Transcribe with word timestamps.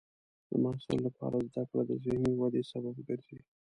د 0.49 0.51
محصل 0.63 0.97
لپاره 1.07 1.37
زده 1.49 1.63
کړه 1.69 1.83
د 1.89 1.91
ذهني 2.03 2.31
ودې 2.39 2.61
سبب 2.71 2.95
ګرځي. 3.07 3.39